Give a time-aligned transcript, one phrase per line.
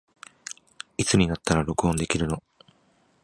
[0.97, 2.41] いつになったら録音できるの